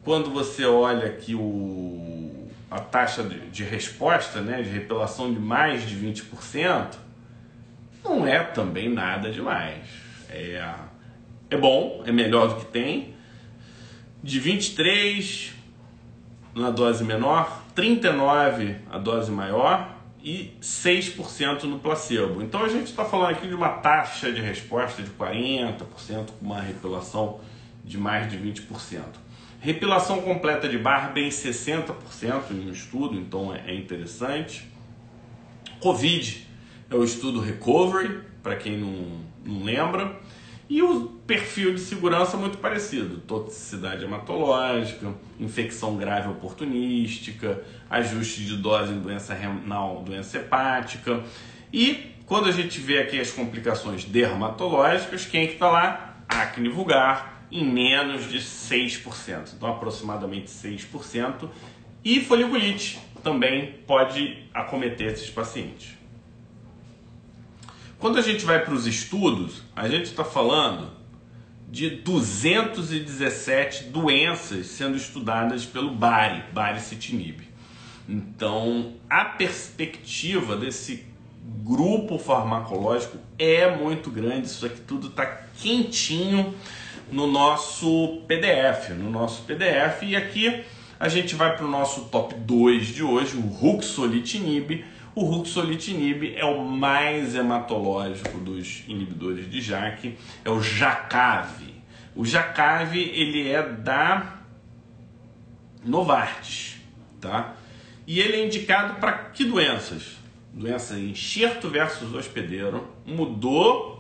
[0.03, 5.87] quando você olha aqui o, a taxa de, de resposta, né, de repelação de mais
[5.87, 6.95] de 20%,
[8.03, 10.08] não é também nada demais.
[10.29, 10.75] É,
[11.49, 13.15] é bom, é melhor do que tem.
[14.21, 15.53] De 23
[16.55, 22.41] na dose menor, 39 a dose maior e 6% no placebo.
[22.41, 25.85] Então a gente está falando aqui de uma taxa de resposta de 40%,
[26.39, 27.39] com uma repilação
[27.83, 29.01] de mais de 20%.
[29.61, 34.69] Repilação completa de barba em 60% em um estudo, então é, é interessante.
[35.79, 36.47] Covid
[36.89, 40.15] é o estudo Recovery, para quem não, não lembra.
[40.69, 48.93] E o perfil de segurança muito parecido: toxicidade hematológica, infecção grave oportunística, ajuste de dose
[48.93, 51.23] em doença renal, doença hepática.
[51.73, 56.23] E quando a gente vê aqui as complicações dermatológicas, quem é que está lá?
[56.29, 61.49] Acne vulgar, em menos de 6%, então aproximadamente 6%.
[62.05, 65.98] E foliculite também pode acometer esses pacientes.
[67.99, 70.89] Quando a gente vai para os estudos, a gente está falando
[71.69, 77.41] de 217 doenças sendo estudadas pelo BARI, BARI Citinib.
[78.07, 81.03] Então, a perspectiva desse
[81.62, 84.47] grupo farmacológico é muito grande.
[84.47, 85.25] Isso aqui tudo está
[85.62, 86.55] quentinho
[87.12, 90.03] no nosso PDF, no nosso PDF.
[90.03, 90.63] E aqui
[90.97, 94.85] a gente vai para o nosso top 2 de hoje, o Ruxolitinib.
[95.15, 101.73] O Ruxolitinib é o mais hematológico dos inibidores de JAK, é o Jacave.
[102.15, 104.39] O Jacave ele é da
[105.83, 106.77] Novartis,
[107.19, 107.55] tá?
[108.05, 110.17] E ele é indicado para que doenças?
[110.53, 113.99] Doença enxerto versus hospedeiro, mudou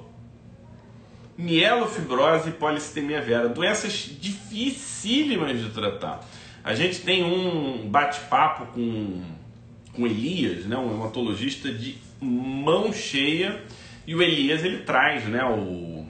[1.37, 6.19] mielofibrose e polistemia vera, doenças dificílimas de tratar.
[6.63, 9.21] A gente tem um bate-papo com,
[9.93, 13.61] com Elias, né, um hematologista de mão cheia,
[14.05, 16.05] e o Elias ele traz né, o,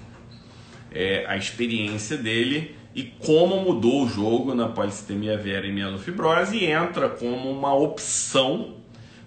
[0.91, 6.65] é, a experiência dele e como mudou o jogo na polistemia vera e mielofibrose e
[6.65, 8.75] entra como uma opção,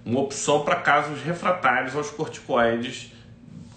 [0.05, 3.13] uma opção para casos refratários aos corticoides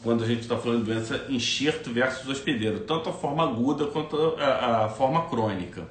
[0.06, 4.16] quando a gente está falando de doença enxerto versus hospedeiro, tanto a forma aguda quanto
[4.38, 5.88] a, a forma crônica.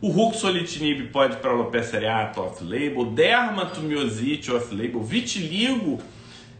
[0.00, 5.98] O ruxolitinib pode para alopecia areata off-label, dermatomiosite off-label, vitiligo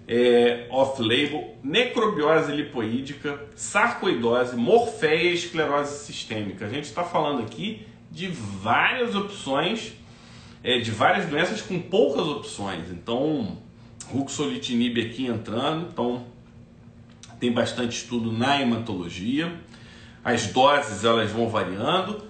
[0.07, 6.67] é, off-label, necrobiose lipoídica, sarcoidose, morféia e esclerose sistêmica.
[6.67, 9.95] A gente está falando aqui de várias opções,
[10.63, 12.91] é, de várias doenças com poucas opções.
[12.91, 13.57] Então,
[14.13, 16.27] ruxolitinib aqui entrando, então
[17.39, 19.51] tem bastante estudo na hematologia.
[20.23, 22.29] As doses elas vão variando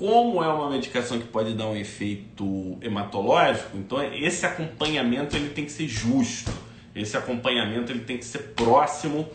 [0.00, 5.66] como é uma medicação que pode dar um efeito hematológico, então esse acompanhamento ele tem
[5.66, 6.50] que ser justo.
[6.94, 9.28] Esse acompanhamento ele tem que ser próximo.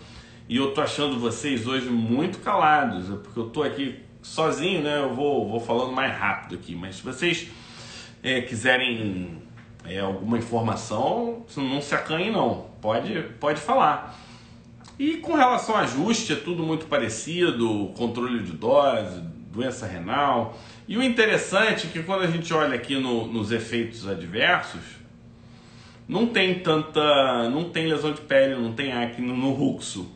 [0.49, 5.01] E eu tô achando vocês hoje muito calados, porque eu tô aqui sozinho, né?
[5.01, 7.47] Eu vou, vou falando mais rápido aqui, mas se vocês
[8.23, 9.37] é, quiserem
[9.85, 14.19] é, alguma informação, não se acanhe não, pode, pode falar.
[14.97, 19.21] E com relação a ajuste, é tudo muito parecido, controle de dose,
[19.55, 20.57] doença renal.
[20.87, 24.81] E o interessante é que quando a gente olha aqui no, nos efeitos adversos,
[26.07, 27.49] não tem tanta.
[27.49, 30.11] não tem lesão de pele, não tem acne no ruxo.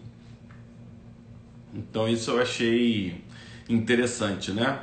[1.73, 3.23] Então isso eu achei
[3.67, 4.82] interessante, né?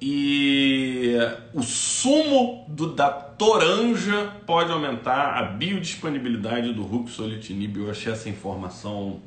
[0.00, 1.14] E
[1.52, 7.76] o sumo do, da toranja pode aumentar a biodisponibilidade do ruxolitinib.
[7.76, 9.20] Eu achei essa informação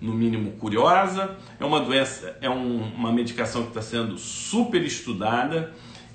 [0.00, 1.36] no mínimo curiosa.
[1.58, 5.72] É uma doença, é um, uma medicação que está sendo super estudada.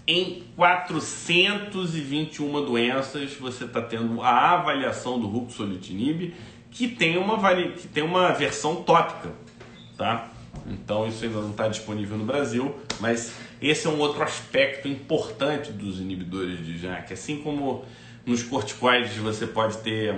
[0.08, 6.34] Em 421 doenças você está tendo a avaliação do ruxolitinib,
[6.70, 7.38] que tem uma,
[7.78, 9.32] que tem uma versão tópica,
[9.98, 10.30] tá?
[10.68, 15.72] Então isso ainda não está disponível no Brasil, mas esse é um outro aspecto importante
[15.72, 17.14] dos inibidores de JAK.
[17.14, 17.86] Assim como
[18.26, 20.16] nos corticoides você pode ter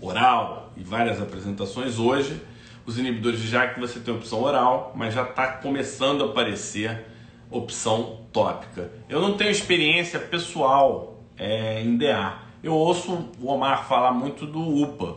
[0.00, 2.40] oral e várias apresentações, hoje
[2.86, 7.04] os inibidores de JAK você tem opção oral, mas já está começando a aparecer
[7.50, 8.90] opção tópica.
[9.08, 12.38] Eu não tenho experiência pessoal é, em DA.
[12.62, 15.16] Eu ouço o Omar falar muito do UPA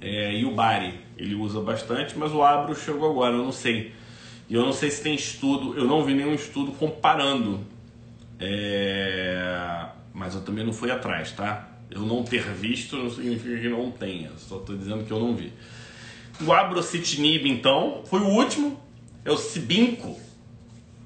[0.00, 0.98] é, e o Bari.
[1.16, 3.94] Ele usa bastante, mas o Abro chegou agora, eu não sei.
[4.48, 7.60] E eu não sei se tem estudo, eu não vi nenhum estudo comparando.
[8.38, 9.86] É...
[10.12, 11.68] Mas eu também não fui atrás, tá?
[11.90, 15.34] Eu não ter visto não significa que não tenha, só estou dizendo que eu não
[15.34, 15.52] vi.
[16.44, 18.80] O abrocitinib, então, foi o último,
[19.24, 20.18] é o Cibinco.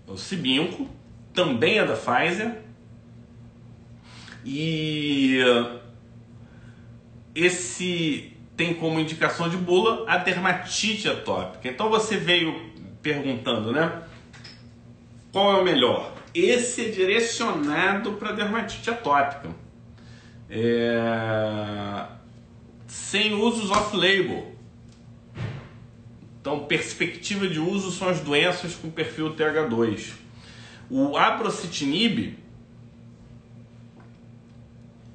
[0.06, 0.88] É o Cibinco,
[1.32, 2.62] também é da Pfizer.
[4.44, 5.38] E
[7.34, 11.68] esse tem como indicação de bula a dermatite atópica.
[11.68, 14.02] Então você veio perguntando, né?
[15.32, 16.12] Qual é o melhor?
[16.32, 19.63] Esse é direcionado para dermatite atópica.
[20.54, 22.06] É...
[22.86, 24.54] Sem usos off-label.
[26.40, 30.12] Então, perspectiva de uso são as doenças com perfil TH2.
[30.88, 32.38] O aprocitinib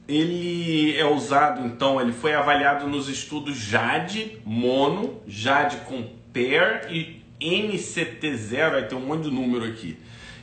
[0.08, 7.22] ele é usado, então, ele foi avaliado nos estudos JAD mono, JAD com pair e
[7.40, 9.98] NCT0, vai ter um monte de número aqui.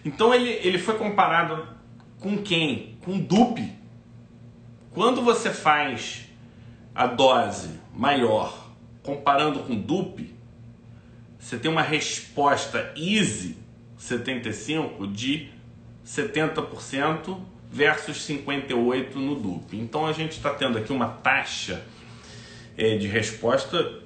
[0.04, 1.66] Então ele, ele foi comparado
[2.20, 2.96] com quem?
[3.04, 3.75] Com DUP.
[4.96, 6.24] Quando você faz
[6.94, 8.70] a dose maior
[9.02, 10.34] comparando com DUP,
[11.38, 13.58] você tem uma resposta EASY
[13.98, 15.50] 75 de
[16.02, 17.38] 70%
[17.70, 19.76] versus 58% no DUP.
[19.76, 21.84] Então a gente está tendo aqui uma taxa
[22.74, 24.00] é, de resposta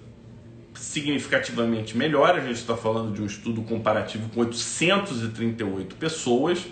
[0.74, 2.34] significativamente melhor.
[2.34, 6.66] A gente está falando de um estudo comparativo com 838 pessoas.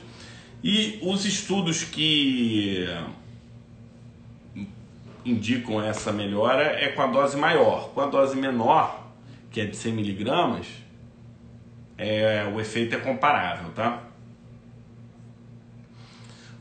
[0.64, 2.84] E os estudos que
[5.24, 7.90] indicam essa melhora é com a dose maior.
[7.90, 9.12] Com a dose menor,
[9.50, 10.66] que é de 100 miligramas,
[11.96, 14.04] é, o efeito é comparável, tá?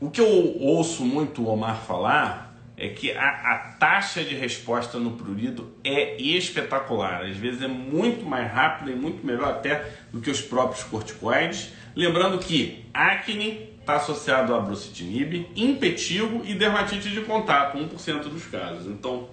[0.00, 4.98] O que eu ouço muito o Omar falar é que a, a, taxa de resposta
[4.98, 7.24] no prurido é espetacular.
[7.24, 11.72] Às vezes é muito mais rápida e muito melhor até do que os próprios corticoides.
[11.96, 18.86] Lembrando que acne está associado a brucitinib, impetigo e dermatite de contato, 1% dos casos.
[18.86, 19.30] Então,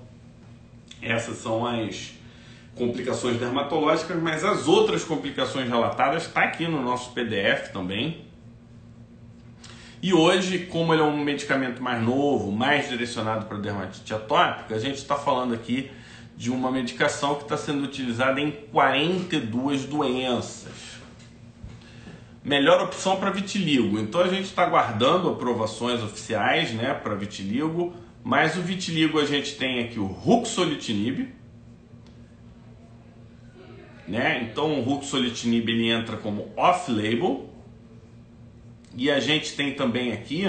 [1.01, 2.13] essas são as
[2.73, 8.23] complicações dermatológicas, mas as outras complicações relatadas está aqui no nosso PDF também.
[10.01, 14.79] E hoje, como ele é um medicamento mais novo, mais direcionado para dermatite atópica, a
[14.79, 15.91] gente está falando aqui
[16.37, 20.84] de uma medicação que está sendo utilizada em 42 doenças.
[22.45, 23.97] Melhor opção para vitiligo.
[23.97, 27.93] Então a gente está aguardando aprovações oficiais né, para vitiligo,
[28.23, 31.33] mas o vitiligo a gente tem aqui o ruxolitinib.
[34.07, 34.43] Né?
[34.43, 37.49] Então o ruxolitinib ele entra como off-label
[38.95, 40.45] e a gente tem também aqui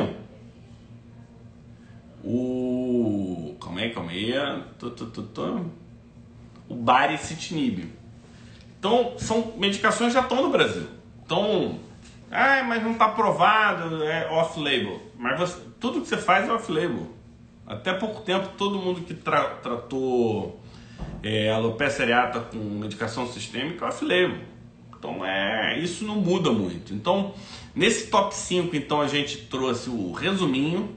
[2.23, 3.57] o.
[3.61, 4.35] Calma aí, calma aí.
[6.69, 7.89] O baricitinib.
[8.79, 10.87] Então, são medicações que já estão no Brasil.
[11.25, 11.79] Então,
[12.31, 15.01] ah, mas não está aprovado, é off-label.
[15.19, 17.11] Mas você, tudo que você faz é off-label.
[17.67, 20.61] Até pouco tempo, todo mundo que tra tratou
[21.23, 24.39] é, alopecia areata com medicação sistêmica é off-label.
[24.99, 26.95] Então, é, isso não muda muito.
[26.95, 27.35] Então,
[27.77, 30.97] Nesse top 5, então, a gente trouxe o resuminho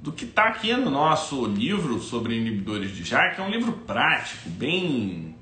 [0.00, 4.48] do que está aqui no nosso livro sobre inibidores de JAK, é um livro prático,
[4.48, 5.36] bem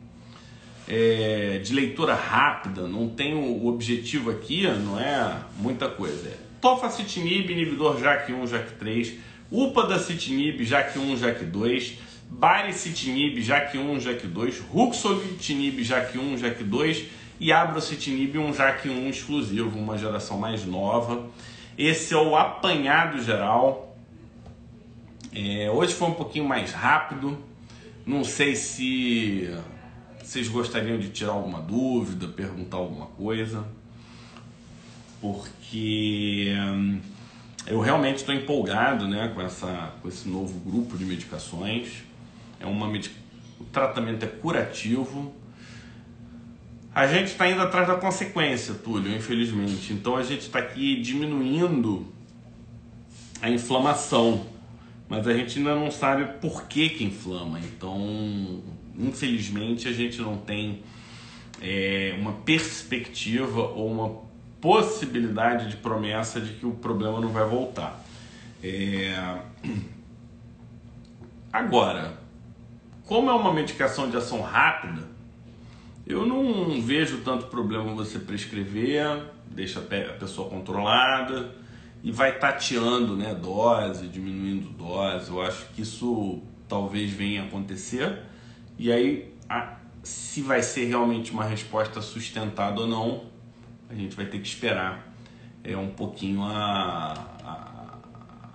[0.88, 6.28] é, de leitura rápida, não tem o objetivo aqui, não é muita coisa.
[6.28, 9.14] É tofacitinib, inibidor JAK1, JAK3,
[9.50, 11.92] upadacitinib, JAK1, JAK2,
[12.30, 17.04] baricitinib, JAK1, JAK2, ruxolitinib, JAK1, JAK2
[17.38, 21.28] e abrocitinib um JAK1 exclusivo, uma geração mais nova.
[21.76, 23.96] Esse é o apanhado geral.
[25.34, 27.38] É, hoje foi um pouquinho mais rápido.
[28.06, 29.54] Não sei se
[30.26, 33.64] vocês gostariam de tirar alguma dúvida, perguntar alguma coisa,
[35.20, 37.00] porque hum,
[37.66, 42.02] eu realmente estou empolgado né, com, essa, com esse novo grupo de medicações.
[42.58, 43.14] É uma medic...
[43.60, 45.34] O tratamento é curativo
[46.96, 49.92] a gente está indo atrás da consequência, Túlio, infelizmente.
[49.92, 52.06] Então a gente está aqui diminuindo
[53.42, 54.46] a inflamação,
[55.06, 57.60] mas a gente ainda não sabe por que, que inflama.
[57.60, 58.62] Então,
[58.98, 60.82] infelizmente, a gente não tem
[61.60, 64.26] é, uma perspectiva ou uma
[64.60, 68.04] possibilidade de promessa de que o problema não vai voltar.
[68.62, 69.38] É...
[71.52, 72.18] Agora,
[73.04, 75.02] como é uma medicação de ação rápida,
[76.06, 81.54] eu não vejo tanto problema você prescrever, deixa a pessoa controlada
[82.02, 85.30] e vai tateando né, dose, diminuindo dose.
[85.30, 88.20] Eu acho que isso talvez venha acontecer.
[88.78, 93.24] E aí, a, se vai ser realmente uma resposta sustentada ou não,
[93.88, 95.12] a gente vai ter que esperar
[95.64, 97.12] é, um pouquinho a,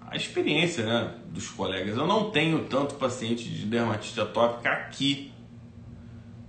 [0.10, 1.98] a, experiência né, dos colegas.
[1.98, 5.32] Eu não tenho tanto paciente de dermatite atópica aqui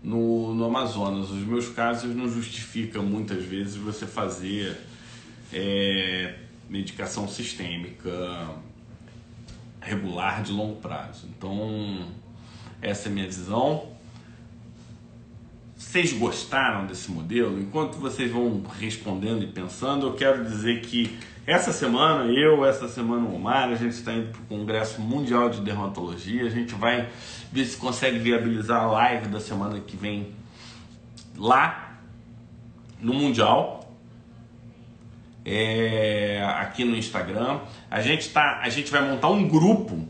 [0.02, 1.30] no, no Amazonas.
[1.30, 4.76] Os meus casos não justificam muitas vezes você fazer
[5.52, 6.34] é,
[6.68, 8.10] medicação sistêmica
[9.80, 11.28] regular de longo prazo.
[11.36, 12.08] Então,
[12.82, 13.86] essa é a minha visão.
[15.76, 17.60] Vocês gostaram desse modelo?
[17.60, 21.16] Enquanto vocês vão respondendo e pensando, eu quero dizer que
[21.46, 25.50] essa semana, eu, essa semana o Omar, a gente está indo para o Congresso Mundial
[25.50, 26.46] de Dermatologia.
[26.46, 27.08] A gente vai
[27.50, 30.34] ver se consegue viabilizar a live da semana que vem
[31.36, 31.98] lá
[33.00, 33.80] no Mundial.
[35.44, 37.60] É, aqui no Instagram.
[37.90, 40.08] A gente, tá, a gente vai montar um grupo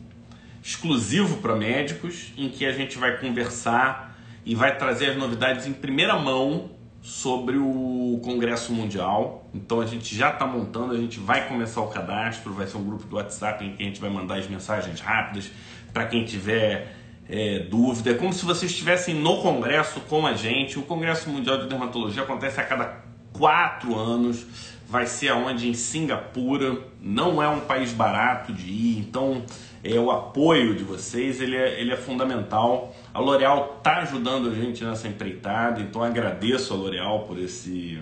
[0.62, 5.72] exclusivo para médicos em que a gente vai conversar e vai trazer as novidades em
[5.72, 9.50] primeira mão sobre o Congresso Mundial.
[9.52, 12.84] Então a gente já está montando, a gente vai começar o cadastro, vai ser um
[12.84, 15.50] grupo do WhatsApp em que a gente vai mandar as mensagens rápidas
[15.92, 16.96] para quem tiver
[17.28, 18.12] é, dúvida.
[18.12, 20.78] É como se vocês estivessem no Congresso com a gente.
[20.78, 23.02] O Congresso Mundial de Dermatologia acontece a cada
[23.32, 24.46] quatro anos.
[24.88, 25.68] Vai ser aonde?
[25.68, 26.78] Em Singapura.
[27.00, 29.42] Não é um país barato de ir, então
[29.84, 32.94] é, o apoio de vocês ele é, ele é fundamental.
[33.12, 38.00] A L'Oréal está ajudando a gente nessa empreitada, então agradeço a L'Oréal por esse,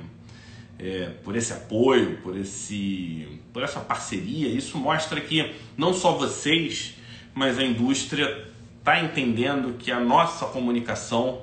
[0.79, 4.49] é, por esse apoio, por, esse, por essa parceria.
[4.49, 6.97] Isso mostra que não só vocês,
[7.35, 8.47] mas a indústria
[8.79, 11.43] está entendendo que a nossa comunicação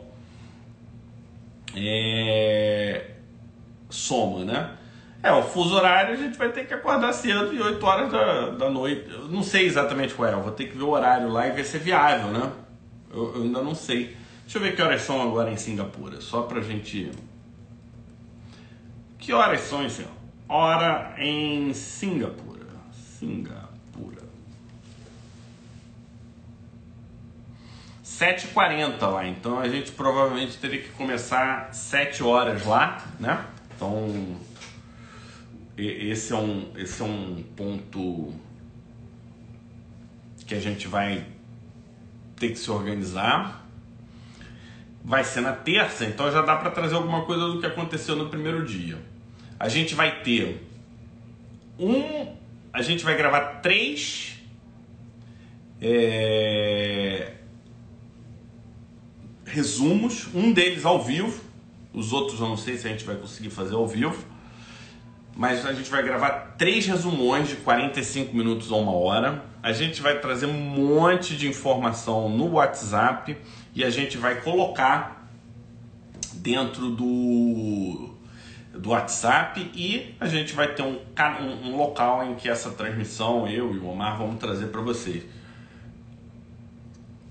[1.75, 3.11] é,
[3.89, 4.77] soma, né?
[5.23, 8.49] É, o fuso horário a gente vai ter que acordar cedo e 8 horas da,
[8.51, 9.09] da noite.
[9.09, 11.51] Eu não sei exatamente qual é, eu vou ter que ver o horário lá e
[11.51, 12.51] ver se é viável, né?
[13.11, 14.15] Eu, eu ainda não sei.
[14.43, 17.11] Deixa eu ver que horas são agora em Singapura, só pra gente.
[19.17, 20.17] Que horas são em Singapura?
[20.47, 22.67] Hora em Singapura.
[22.93, 24.23] Singapura.
[28.05, 33.45] 7h40 lá, então a gente provavelmente teria que começar 7 horas lá, né?
[33.75, 34.37] Então
[35.77, 38.33] esse é um, esse é um ponto
[40.45, 41.25] que a gente vai
[42.35, 43.65] ter que se organizar.
[45.03, 48.27] Vai ser na terça, então já dá para trazer alguma coisa do que aconteceu no
[48.29, 48.97] primeiro dia.
[49.59, 50.67] A gente vai ter
[51.79, 52.35] um,
[52.73, 54.41] a gente vai gravar três
[55.79, 57.33] é,
[59.45, 61.41] resumos, um deles ao vivo,
[61.93, 64.36] os outros eu não sei se a gente vai conseguir fazer ao vivo
[65.37, 69.45] mas a gente vai gravar três resumões de 45 minutos a uma hora.
[69.61, 73.37] A gente vai trazer um monte de informação no WhatsApp
[73.75, 75.29] e a gente vai colocar
[76.33, 78.15] dentro do,
[78.73, 80.97] do WhatsApp e a gente vai ter um,
[81.39, 85.23] um, um local em que essa transmissão, eu e o Omar, vamos trazer para vocês.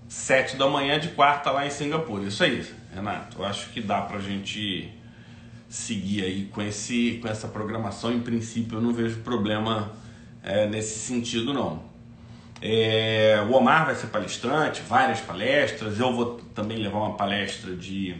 [0.08, 2.22] Sete da manhã de quarta lá em Singapura.
[2.22, 3.40] Isso aí, Renato.
[3.40, 4.95] Eu acho que dá para a gente
[5.68, 8.12] seguir aí com, esse, com essa programação.
[8.12, 9.92] Em princípio, eu não vejo problema
[10.42, 11.82] é, nesse sentido, não.
[12.60, 15.98] É, o Omar vai ser palestrante, várias palestras.
[15.98, 18.16] Eu vou também levar uma palestra de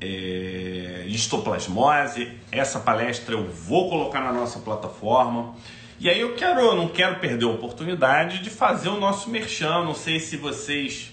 [0.00, 2.32] é, histoplasmose.
[2.50, 5.54] Essa palestra eu vou colocar na nossa plataforma.
[5.98, 9.84] E aí eu quero, eu não quero perder a oportunidade de fazer o nosso merchan.
[9.84, 11.12] Não sei se vocês.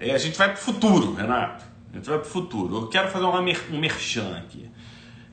[0.00, 1.71] É, a gente vai para o futuro, Renato.
[1.92, 2.76] A gente vai para o futuro.
[2.76, 4.70] Eu quero fazer uma mer um merchan aqui.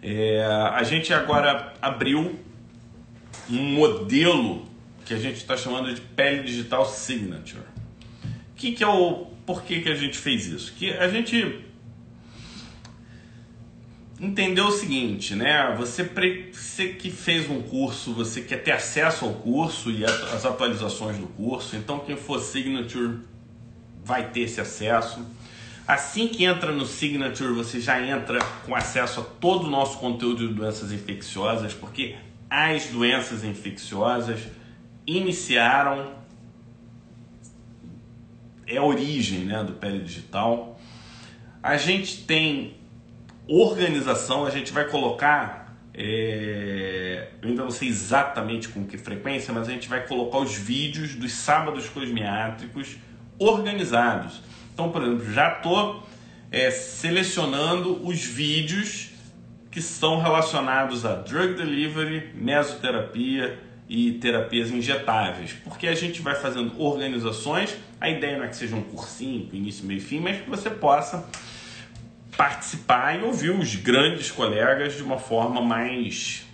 [0.02, 2.40] É, a gente agora abriu
[3.50, 4.66] um modelo
[5.06, 7.64] que a gente está chamando de pele digital signature.
[8.56, 10.74] Que, que é o por que, que a gente fez isso?
[10.74, 11.66] Que a gente
[14.20, 15.74] entendeu o seguinte, né?
[15.76, 16.04] Você,
[16.54, 21.26] você que fez um curso, você quer ter acesso ao curso e as atualizações do
[21.26, 21.76] curso.
[21.76, 23.22] Então quem for signature
[24.04, 25.26] vai ter esse acesso.
[25.90, 30.48] Assim que entra no Signature, você já entra com acesso a todo o nosso conteúdo
[30.48, 32.16] de doenças infecciosas, porque
[32.48, 34.40] as doenças infecciosas
[35.08, 36.12] iniciaram
[38.68, 40.80] é a origem né, do Pele Digital.
[41.64, 42.78] A gente tem
[43.48, 49.68] organização, a gente vai colocar, é, eu ainda não sei exatamente com que frequência, mas
[49.68, 52.96] a gente vai colocar os vídeos dos sábados cosmiátricos
[53.40, 54.48] organizados.
[54.80, 56.08] Então, por exemplo, já estou
[56.50, 59.10] é, selecionando os vídeos
[59.70, 63.60] que são relacionados a drug delivery, mesoterapia
[63.90, 67.76] e terapias injetáveis, porque a gente vai fazendo organizações.
[68.00, 70.70] A ideia não é que seja um cursinho, início, meio e fim, mas que você
[70.70, 71.28] possa
[72.38, 76.46] participar e ouvir os grandes colegas de uma forma mais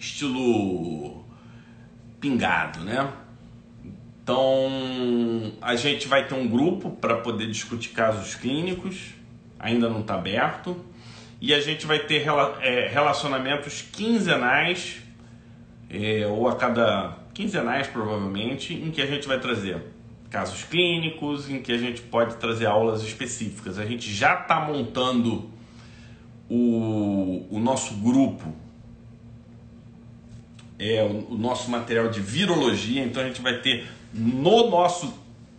[0.00, 1.24] estilo
[2.20, 3.08] pingado, né?
[4.22, 9.14] Então, a gente vai ter um grupo para poder discutir casos clínicos,
[9.58, 10.76] ainda não está aberto,
[11.40, 12.26] e a gente vai ter
[12.60, 15.00] é, relacionamentos quinzenais,
[15.88, 19.82] é, ou a cada quinzenais provavelmente, em que a gente vai trazer
[20.28, 23.78] casos clínicos, em que a gente pode trazer aulas específicas.
[23.78, 25.50] A gente já está montando
[26.48, 28.54] o, o nosso grupo.
[30.78, 35.14] É, o, o, nosso material de virologia, então a gente vai ter no nosso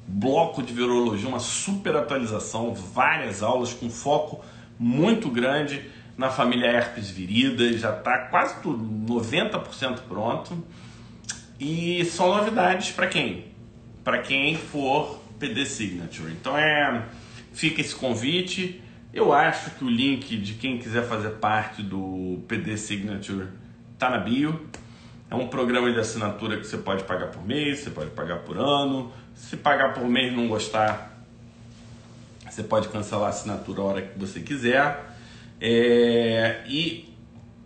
[0.07, 4.43] bloco de virologia uma super atualização, várias aulas com foco
[4.77, 8.83] muito grande na família herpes virida, já está quase tudo,
[9.13, 10.63] 90% pronto.
[11.59, 13.45] E são novidades para quem?
[14.03, 16.31] Para quem for PD Signature.
[16.31, 17.05] Então é
[17.53, 18.81] fica esse convite.
[19.13, 23.47] Eu acho que o link de quem quiser fazer parte do PD Signature
[23.93, 24.67] está na bio.
[25.31, 28.57] É um programa de assinatura que você pode pagar por mês, você pode pagar por
[28.57, 29.13] ano.
[29.33, 31.23] Se pagar por mês não gostar,
[32.49, 35.15] você pode cancelar a assinatura a hora que você quiser.
[35.61, 37.15] É, e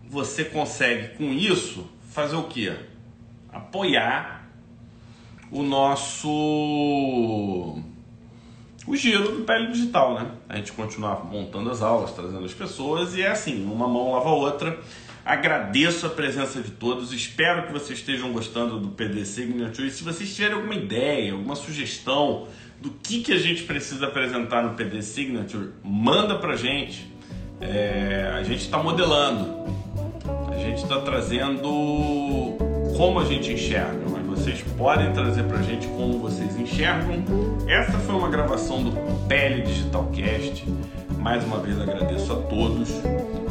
[0.08, 2.72] você consegue com isso fazer o que?
[3.52, 4.48] Apoiar
[5.52, 6.30] o nosso
[8.86, 10.32] o giro do Pele Digital, né?
[10.48, 14.30] A gente continuar montando as aulas, trazendo as pessoas e é assim, uma mão lava
[14.30, 14.80] a outra.
[15.26, 19.90] Agradeço a presença de todos, espero que vocês estejam gostando do PD Signature.
[19.90, 22.48] Se vocês tiverem alguma ideia, alguma sugestão
[22.80, 27.12] do que, que a gente precisa apresentar no PD Signature, manda pra gente.
[27.60, 29.66] É, a gente está modelando,
[30.54, 32.56] a gente está trazendo
[32.96, 37.24] como a gente enxerga, mas vocês podem trazer pra gente como vocês enxergam.
[37.68, 38.92] Essa foi uma gravação do
[39.28, 40.64] Pele Digital Cast.
[41.26, 42.88] Mais uma vez agradeço a todos.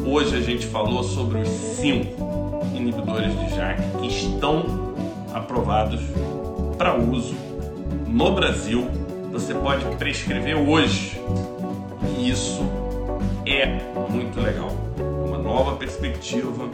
[0.07, 4.95] Hoje a gente falou sobre os cinco inibidores de JAK que estão
[5.35, 6.01] aprovados
[6.79, 7.35] para uso
[8.07, 8.89] no Brasil.
[9.33, 11.21] Você pode prescrever hoje.
[12.17, 12.63] E isso
[13.45, 13.67] é
[14.09, 14.71] muito legal.
[15.27, 16.69] Uma nova perspectiva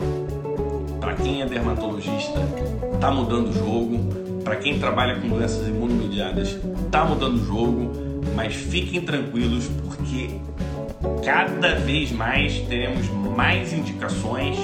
[1.01, 2.41] para quem é dermatologista,
[3.01, 4.43] tá mudando o jogo.
[4.45, 6.59] Para quem trabalha com doenças imunomediadas,
[6.91, 7.91] tá mudando o jogo.
[8.37, 10.39] Mas fiquem tranquilos porque
[11.25, 14.59] cada vez mais teremos mais indicações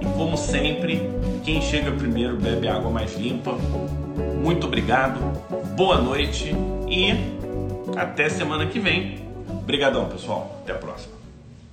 [0.00, 1.00] e como sempre,
[1.44, 3.52] quem chega primeiro bebe água mais limpa.
[4.42, 5.18] Muito obrigado,
[5.76, 6.54] boa noite
[6.88, 7.12] e
[7.96, 9.26] até semana que vem.
[9.48, 10.60] Obrigadão, pessoal.
[10.62, 11.15] Até a próxima.